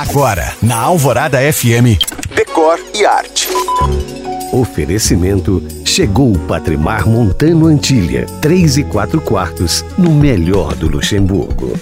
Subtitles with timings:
[0.00, 2.00] Agora, na Alvorada FM,
[2.34, 3.46] Decor e Arte.
[4.50, 11.78] Oferecimento chegou o Patrimar Montano Antilha, 3 e 4 quartos, no melhor do Luxemburgo.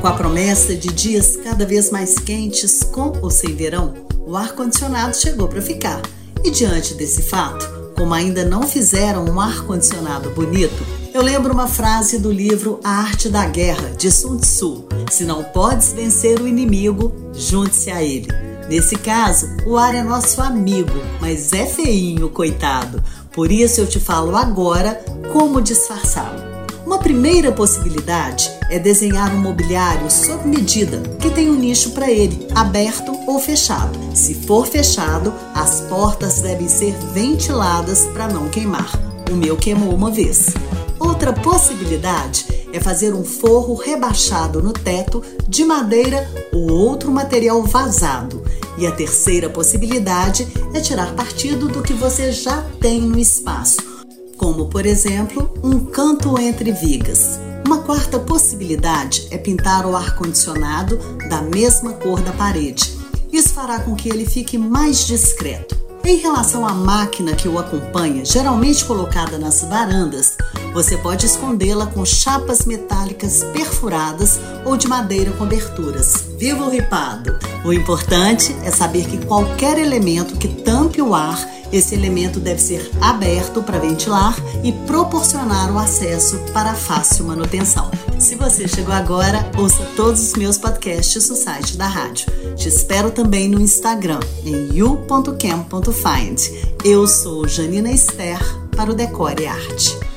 [0.00, 3.92] Com a promessa de dias cada vez mais quentes, com ou sem verão,
[4.26, 6.00] o ar-condicionado chegou para ficar.
[6.42, 10.82] E diante desse fato, como ainda não fizeram um ar-condicionado bonito,
[11.14, 15.44] eu lembro uma frase do livro A Arte da Guerra, de Sun Tzu: Se não
[15.44, 18.26] podes vencer o inimigo, junte-se a ele.
[18.68, 23.00] Nesse caso, o ar é nosso amigo, mas é feinho, coitado.
[23.32, 26.42] Por isso eu te falo agora como disfarçá-lo.
[26.84, 32.48] Uma primeira possibilidade é desenhar um mobiliário sob medida, que tem um nicho para ele,
[32.54, 33.96] aberto ou fechado.
[34.14, 39.13] Se for fechado, as portas devem ser ventiladas para não queimar.
[39.34, 40.54] O meu queimou uma vez.
[40.96, 48.44] Outra possibilidade é fazer um forro rebaixado no teto de madeira ou outro material vazado.
[48.78, 53.92] E a terceira possibilidade é tirar partido do que você já tem no espaço
[54.36, 57.38] como por exemplo um canto entre vigas.
[57.64, 60.98] Uma quarta possibilidade é pintar o ar-condicionado
[61.30, 62.92] da mesma cor da parede.
[63.32, 65.83] Isso fará com que ele fique mais discreto.
[66.06, 70.36] Em relação à máquina que o acompanha, geralmente colocada nas varandas,
[70.74, 76.26] você pode escondê-la com chapas metálicas perfuradas ou de madeira com aberturas.
[76.36, 77.38] Viva o ripado!
[77.64, 82.88] O importante é saber que qualquer elemento que tampe o ar esse elemento deve ser
[83.00, 87.90] aberto para ventilar e proporcionar o acesso para fácil manutenção.
[88.16, 92.26] Se você chegou agora, ouça todos os meus podcasts no site da rádio.
[92.54, 96.38] Te espero também no Instagram, em you.cam.find.
[96.84, 98.38] Eu sou Janina Esther
[98.76, 100.13] para o Decore Arte.